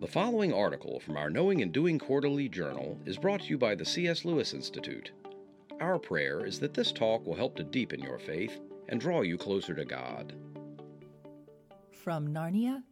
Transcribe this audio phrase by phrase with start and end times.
[0.00, 3.74] The following article from our Knowing and Doing Quarterly Journal is brought to you by
[3.74, 4.24] the C.S.
[4.24, 5.12] Lewis Institute.
[5.78, 8.58] Our prayer is that this talk will help to deepen your faith
[8.88, 10.32] and draw you closer to God.
[11.92, 12.82] From Narnia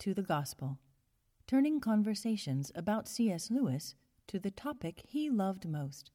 [0.00, 0.76] to the Gospel,
[1.46, 3.50] turning conversations about C.S.
[3.50, 3.94] Lewis
[4.26, 6.10] to the topic he loved most,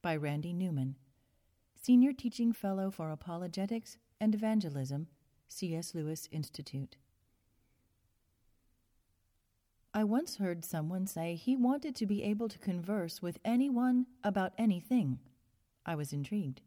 [0.00, 0.96] by Randy Newman,
[1.74, 5.08] Senior Teaching Fellow for Apologetics and Evangelism,
[5.50, 5.94] C.S.
[5.94, 6.96] Lewis Institute.
[9.92, 14.52] I once heard someone say he wanted to be able to converse with anyone about
[14.56, 15.18] anything.
[15.84, 16.60] I was intrigued.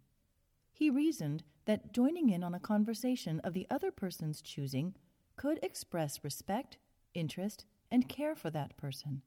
[0.74, 4.96] He reasoned that joining in on a conversation of the other person's choosing
[5.38, 6.78] could express respect,
[7.14, 9.22] interest, and care for that person.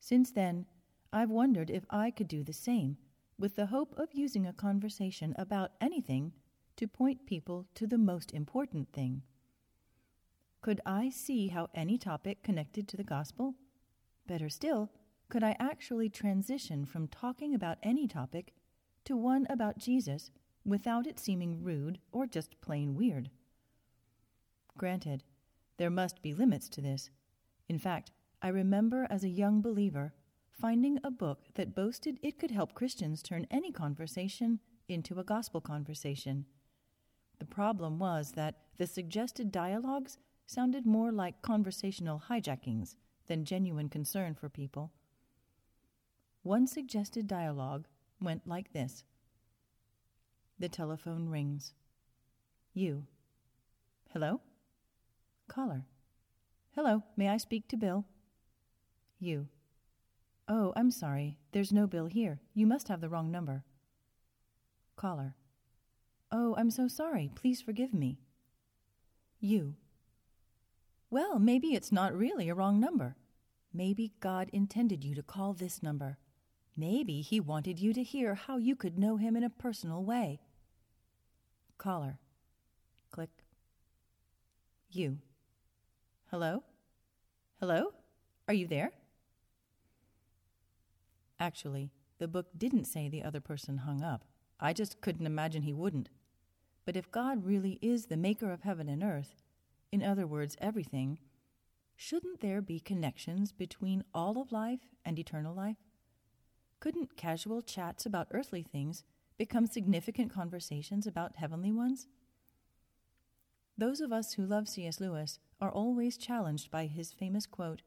[0.00, 0.64] Since then,
[1.12, 2.96] I've wondered if I could do the same,
[3.38, 6.32] with the hope of using a conversation about anything
[6.76, 9.22] to point people to the most important thing.
[10.60, 13.54] Could I see how any topic connected to the gospel?
[14.26, 14.90] Better still,
[15.28, 18.52] could I actually transition from talking about any topic
[19.04, 20.30] to one about Jesus
[20.64, 23.30] without it seeming rude or just plain weird?
[24.76, 25.22] Granted,
[25.76, 27.10] there must be limits to this.
[27.68, 28.10] In fact,
[28.42, 30.12] I remember as a young believer
[30.50, 35.60] finding a book that boasted it could help Christians turn any conversation into a gospel
[35.60, 36.46] conversation.
[37.38, 42.96] The problem was that the suggested dialogues sounded more like conversational hijackings
[43.26, 44.90] than genuine concern for people.
[46.42, 47.86] One suggested dialogue
[48.18, 49.04] went like this
[50.58, 51.74] The telephone rings.
[52.72, 53.04] You.
[54.14, 54.40] Hello?
[55.48, 55.84] Caller.
[56.74, 58.06] Hello, may I speak to Bill?
[59.20, 59.48] You.
[60.48, 61.36] Oh, I'm sorry.
[61.52, 62.40] There's no Bill here.
[62.54, 63.64] You must have the wrong number.
[64.96, 65.34] Caller.
[66.32, 67.30] Oh, I'm so sorry.
[67.34, 68.18] Please forgive me.
[69.40, 69.74] You.
[71.10, 73.16] Well, maybe it's not really a wrong number.
[73.72, 76.18] Maybe God intended you to call this number.
[76.76, 80.40] Maybe He wanted you to hear how you could know Him in a personal way.
[81.78, 82.18] Caller.
[83.10, 83.30] Click.
[84.90, 85.18] You.
[86.30, 86.62] Hello?
[87.60, 87.92] Hello?
[88.46, 88.92] Are you there?
[91.40, 94.24] Actually, the book didn't say the other person hung up.
[94.60, 96.08] I just couldn't imagine he wouldn't.
[96.84, 99.36] But if God really is the maker of heaven and earth,
[99.90, 101.18] in other words, everything,
[101.96, 105.78] shouldn't there be connections between all of life and eternal life?
[106.80, 109.04] Couldn't casual chats about earthly things
[109.36, 112.06] become significant conversations about heavenly ones?
[113.76, 115.00] Those of us who love C.S.
[115.00, 117.82] Lewis are always challenged by his famous quote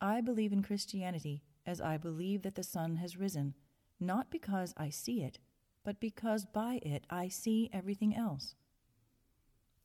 [0.00, 3.54] I believe in Christianity as I believe that the sun has risen,
[3.98, 5.38] not because I see it,
[5.84, 8.54] but because by it I see everything else.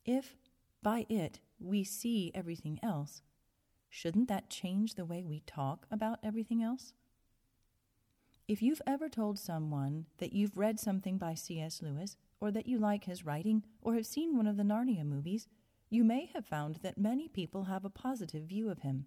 [0.04, 0.36] If
[0.84, 3.22] by it we see everything else,
[3.88, 6.92] shouldn't that change the way we talk about everything else?
[8.46, 11.80] If you've ever told someone that you've read something by C.S.
[11.82, 15.48] Lewis, or that you like his writing, or have seen one of the Narnia movies,
[15.88, 19.06] you may have found that many people have a positive view of him.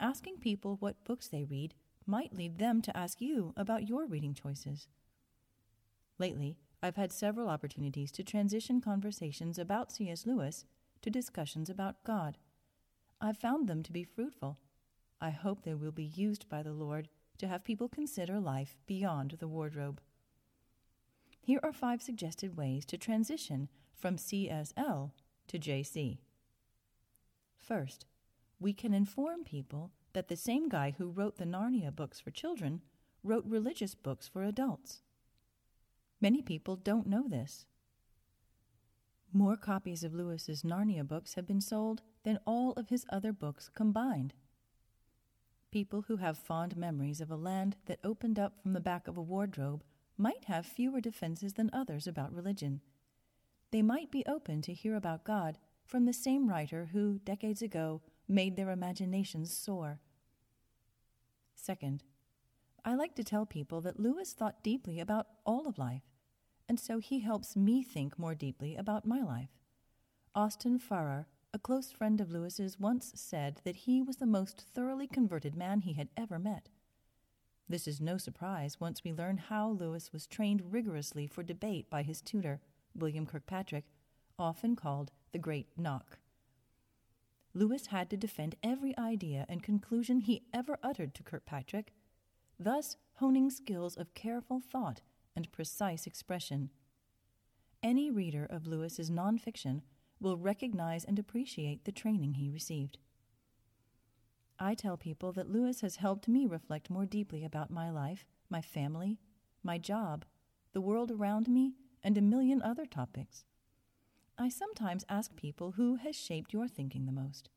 [0.00, 1.74] Asking people what books they read
[2.04, 4.88] might lead them to ask you about your reading choices.
[6.18, 10.26] Lately, I've had several opportunities to transition conversations about C.S.
[10.26, 10.64] Lewis
[11.02, 12.38] to discussions about God.
[13.20, 14.58] I've found them to be fruitful.
[15.20, 19.36] I hope they will be used by the Lord to have people consider life beyond
[19.38, 20.00] the wardrobe.
[21.40, 25.12] Here are five suggested ways to transition from CSL
[25.48, 26.18] to JC.
[27.56, 28.04] First,
[28.58, 32.82] we can inform people that the same guy who wrote the Narnia books for children
[33.22, 35.02] wrote religious books for adults.
[36.20, 37.66] Many people don't know this.
[39.32, 43.68] More copies of Lewis's Narnia books have been sold than all of his other books
[43.68, 44.32] combined.
[45.70, 49.18] People who have fond memories of a land that opened up from the back of
[49.18, 49.84] a wardrobe
[50.16, 52.80] might have fewer defenses than others about religion.
[53.72, 58.00] They might be open to hear about God from the same writer who, decades ago,
[58.26, 60.00] made their imaginations soar.
[61.54, 62.02] Second,
[62.86, 66.04] I like to tell people that Lewis thought deeply about all of life,
[66.68, 69.50] and so he helps me think more deeply about my life.
[70.36, 75.08] Austin Farrer, a close friend of Lewis's, once said that he was the most thoroughly
[75.08, 76.68] converted man he had ever met.
[77.68, 82.04] This is no surprise once we learn how Lewis was trained rigorously for debate by
[82.04, 82.60] his tutor,
[82.94, 83.86] William Kirkpatrick,
[84.38, 86.18] often called the Great Knock.
[87.52, 91.92] Lewis had to defend every idea and conclusion he ever uttered to Kirkpatrick,
[92.58, 95.00] thus honing skills of careful thought
[95.34, 96.70] and precise expression.
[97.82, 99.82] Any reader of Lewis's nonfiction
[100.20, 102.98] will recognize and appreciate the training he received.
[104.58, 108.62] I tell people that Lewis has helped me reflect more deeply about my life, my
[108.62, 109.18] family,
[109.62, 110.24] my job,
[110.72, 113.44] the world around me, and a million other topics.
[114.38, 117.50] I sometimes ask people who has shaped your thinking the most.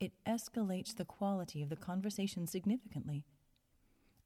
[0.00, 3.24] It escalates the quality of the conversation significantly.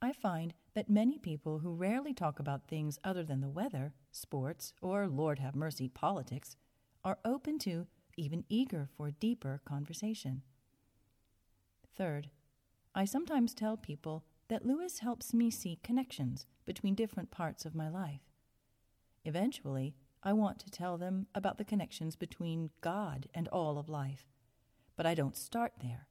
[0.01, 4.73] I find that many people who rarely talk about things other than the weather, sports,
[4.81, 6.57] or, Lord have mercy, politics,
[7.05, 7.87] are open to,
[8.17, 10.43] even eager for, deeper conversation.
[11.97, 12.31] Third,
[12.95, 17.89] I sometimes tell people that Lewis helps me see connections between different parts of my
[17.89, 18.23] life.
[19.25, 24.27] Eventually, I want to tell them about the connections between God and all of life,
[24.97, 26.07] but I don't start there.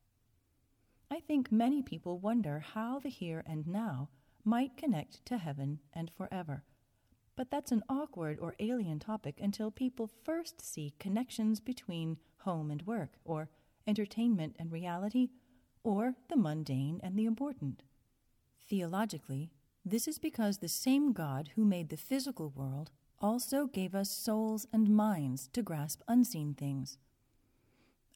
[1.09, 4.09] I think many people wonder how the here and now
[4.43, 6.63] might connect to heaven and forever.
[7.35, 12.81] But that's an awkward or alien topic until people first see connections between home and
[12.83, 13.49] work, or
[13.85, 15.29] entertainment and reality,
[15.83, 17.83] or the mundane and the important.
[18.69, 19.51] Theologically,
[19.85, 24.67] this is because the same God who made the physical world also gave us souls
[24.73, 26.97] and minds to grasp unseen things.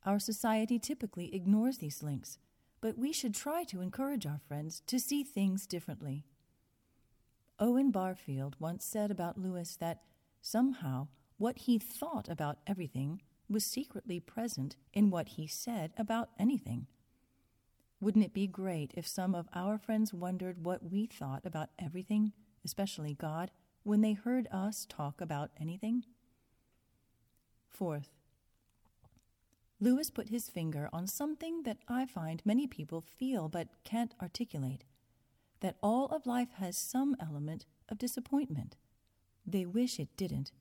[0.06, 2.38] Our society typically ignores these links
[2.82, 6.26] but we should try to encourage our friends to see things differently.
[7.60, 10.02] Owen Barfield once said about Lewis that
[10.42, 11.08] somehow
[11.38, 16.88] what he thought about everything was secretly present in what he said about anything.
[18.00, 22.34] Wouldn't it be great if some of our friends wondered what we thought about everything,
[22.66, 23.52] especially God,
[23.84, 26.04] when they heard us talk about anything?
[27.70, 28.10] Fourth,
[29.82, 34.84] Lewis put his finger on something that I find many people feel but can't articulate
[35.62, 38.78] that all of life has some element of disappointment.
[39.46, 40.52] They wish it didn't,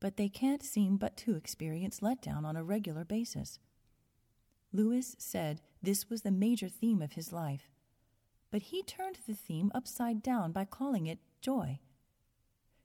[0.00, 3.58] but they can't seem but to experience letdown on a regular basis.
[4.72, 7.70] Lewis said this was the major theme of his life,
[8.50, 11.78] but he turned the theme upside down by calling it joy.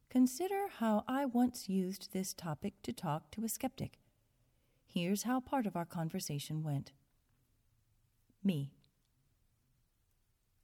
[0.10, 3.99] Consider how I once used this topic to talk to a skeptic
[4.92, 6.94] Here's how part of our conversation went.
[8.44, 8.72] Me.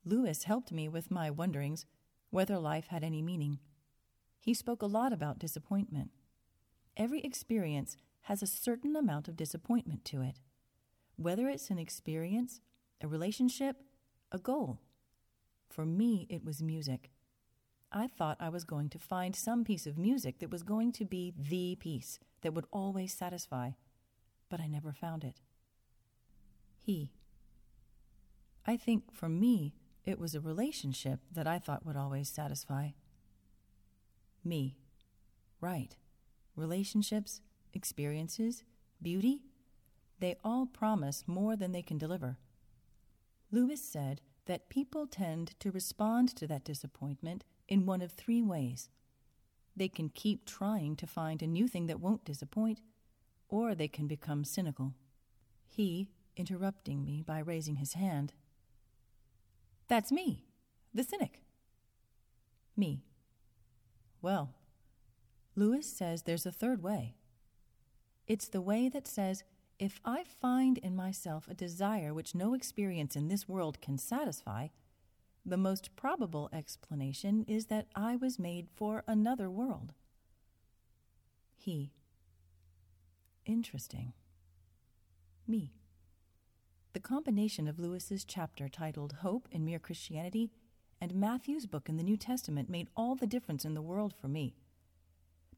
[0.04, 1.86] Lewis helped me with my wonderings
[2.31, 3.60] whether life had any meaning.
[4.39, 6.10] He spoke a lot about disappointment.
[6.98, 10.39] Every experience has a certain amount of disappointment to it,
[11.18, 12.62] whether it's an experience,
[13.01, 13.77] a relationship,
[14.31, 14.81] a goal.
[15.69, 17.12] For me, it was music.
[17.92, 21.06] I thought I was going to find some piece of music that was going to
[21.06, 23.72] be the piece that would always satisfy
[24.55, 25.41] but I never found it.
[26.79, 27.11] He.
[28.65, 29.75] I think for me,
[30.05, 32.91] it was a relationship that I thought would always satisfy.
[34.45, 34.77] Me.
[35.59, 35.97] Right.
[36.55, 37.41] Relationships,
[37.73, 38.63] experiences,
[39.01, 39.41] beauty,
[40.21, 42.37] they all promise more than they can deliver.
[43.51, 48.87] Lewis said that people tend to respond to that disappointment in one of three ways.
[49.75, 52.79] They can keep trying to find a new thing that won't disappoint
[53.50, 54.94] or they can become cynical.
[55.68, 58.33] He, interrupting me by raising his hand,
[59.88, 60.45] That's me,
[60.94, 61.42] the cynic.
[62.75, 63.03] Me.
[64.21, 64.50] Well,
[65.56, 67.15] Lewis says there's a third way.
[68.27, 69.44] It's the way that says,
[69.77, 74.69] if I find in myself a desire which no experience in this world can satisfy,
[75.46, 79.93] the most probable explanation is that I was made for another world.
[81.55, 81.91] He.
[83.45, 84.13] Interesting.
[85.47, 85.71] Me.
[86.93, 90.51] The combination of Lewis's chapter titled Hope in Mere Christianity
[90.99, 94.27] and Matthew's book in the New Testament made all the difference in the world for
[94.27, 94.55] me.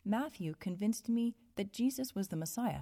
[0.03, 2.81] Matthew convinced me that Jesus was the Messiah,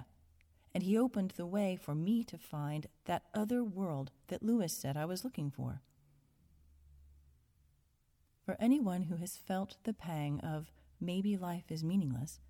[0.74, 4.96] and he opened the way for me to find that other world that Lewis said
[4.96, 5.82] I was looking for.
[8.44, 12.40] For anyone who has felt the pang of maybe life is meaningless,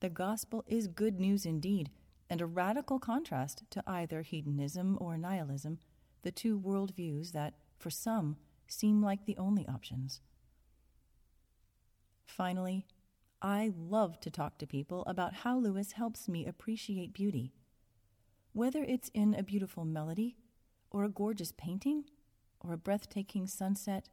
[0.00, 1.90] the gospel is good news indeed,
[2.28, 5.78] and a radical contrast to either hedonism or nihilism,
[6.22, 8.36] the two worldviews that, for some,
[8.66, 10.20] seem like the only options.
[12.24, 12.86] Finally,
[13.40, 17.52] I love to talk to people about how Lewis helps me appreciate beauty.
[18.52, 20.36] Whether it's in a beautiful melody,
[20.90, 22.04] or a gorgeous painting,
[22.60, 24.08] or a breathtaking sunset,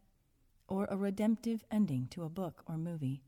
[0.68, 3.24] or a redemptive ending to a book or movie.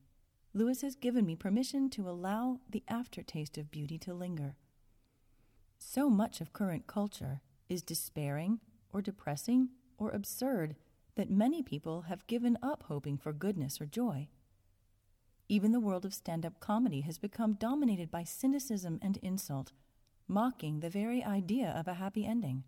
[0.56, 4.56] Lewis has given me permission to allow the aftertaste of beauty to linger.
[5.78, 8.62] So much of current culture is despairing
[8.94, 10.78] or depressing or absurd
[11.16, 14.30] that many people have given up hoping for goodness or joy.
[15.50, 19.74] Even the world of stand up comedy has become dominated by cynicism and insult,
[20.26, 22.64] mocking the very idea of a happy ending.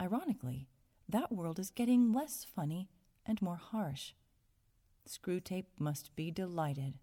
[0.00, 0.66] Ironically,
[1.06, 2.88] that world is getting less funny
[3.26, 4.14] and more harsh.
[5.08, 6.94] Screwtape must be delighted.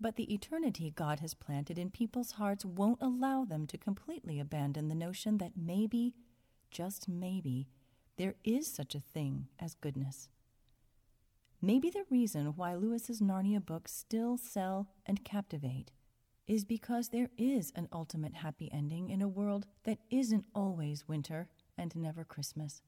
[0.00, 4.88] But the eternity God has planted in people's hearts won't allow them to completely abandon
[4.88, 6.14] the notion that maybe,
[6.70, 7.68] just maybe,
[8.16, 10.28] there is such a thing as goodness.
[11.62, 15.92] Maybe the reason why Lewis's Narnia books still sell and captivate
[16.46, 21.48] is because there is an ultimate happy ending in a world that isn't always winter
[21.76, 22.82] and never Christmas.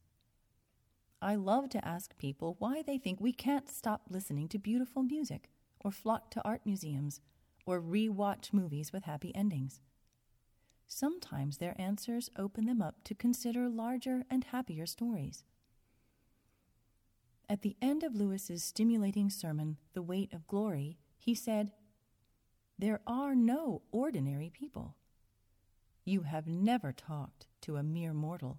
[1.23, 5.49] I love to ask people why they think we can't stop listening to beautiful music,
[5.85, 7.21] or flock to art museums,
[7.64, 9.81] or re-watch movies with happy endings.
[10.88, 15.45] Sometimes their answers open them up to consider larger and happier stories.
[17.49, 21.71] At the end of Lewis's stimulating sermon, The Weight of Glory, he said,
[22.79, 24.97] There are no ordinary people.
[26.05, 28.59] You have never talked to a mere mortal.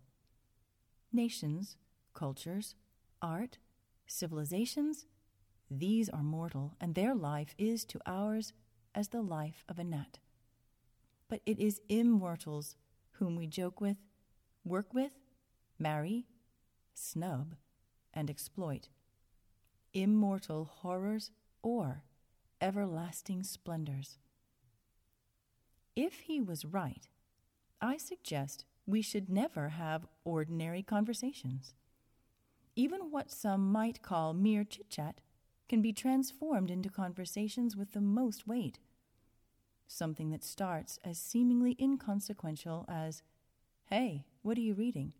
[1.11, 1.75] Nations,
[2.13, 2.75] cultures,
[3.21, 3.57] art,
[4.07, 5.05] civilizations,
[5.69, 8.53] these are mortal, and their life is to ours
[8.93, 10.19] as the life of a gnat.
[11.27, 12.75] But it is immortals
[13.13, 13.97] whom we joke with,
[14.63, 15.13] work with,
[15.79, 16.25] marry,
[16.93, 17.55] snub,
[18.13, 18.89] and exploit.
[19.93, 22.03] Immortal horrors or
[22.61, 24.19] everlasting splendors.
[25.95, 27.07] If he was right,
[27.81, 31.73] I suggest we should never have ordinary conversations.
[32.75, 35.21] Even what some might call mere chit chat
[35.69, 38.79] can be transformed into conversations with the most weight.
[39.87, 43.21] Something that starts as seemingly inconsequential as,
[43.89, 45.13] Hey, what are you reading?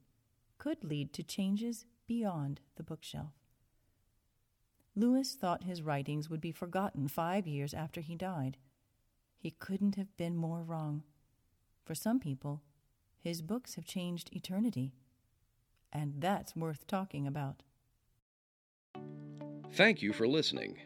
[0.57, 3.33] could lead to changes beyond the bookshelf.
[4.95, 8.57] Lewis thought his writings would be forgotten five years after he died.
[9.37, 11.03] He couldn't have been more wrong.
[11.83, 12.61] For some people,
[13.19, 14.93] his books have changed eternity
[15.93, 17.63] and that's worth talking about.
[19.73, 20.77] Thank you for listening.